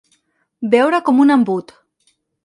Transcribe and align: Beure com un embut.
Beure 0.75 1.01
com 1.09 1.21
un 1.25 1.33
embut. 1.35 1.75